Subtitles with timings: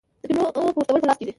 [0.21, 0.43] د کینو
[0.75, 1.29] پوستول په لاس کیږي.